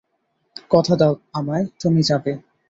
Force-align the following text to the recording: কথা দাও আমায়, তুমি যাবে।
কথা 0.71 0.93
দাও 0.95 1.13
আমায়, 1.33 1.65
তুমি 1.79 2.01
যাবে। 2.03 2.31